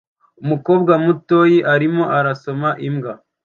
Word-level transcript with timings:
Umukobwa 0.43 0.91
mutoyi 1.03 1.57
arimo 1.73 2.03
arasoma 2.17 2.69
imbwa 2.87 3.13